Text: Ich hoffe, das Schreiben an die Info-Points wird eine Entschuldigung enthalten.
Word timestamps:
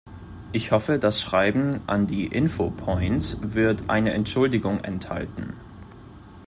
Ich 0.51 0.71
hoffe, 0.71 0.97
das 0.97 1.21
Schreiben 1.21 1.79
an 1.85 2.07
die 2.07 2.25
Info-Points 2.25 3.37
wird 3.43 3.87
eine 3.91 4.13
Entschuldigung 4.13 4.79
enthalten. 4.83 5.55